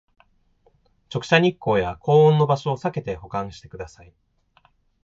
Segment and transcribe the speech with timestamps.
[1.11, 4.11] 直射日光や高温の場所をさけて保管してください